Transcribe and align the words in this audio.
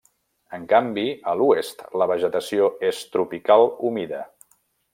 En 0.57 0.61
canvi 0.69 1.03
a 1.31 1.35
l'oest 1.41 1.83
la 2.03 2.07
vegetació 2.13 2.71
és 2.89 3.03
tropical 3.17 3.67
humida. 3.91 4.27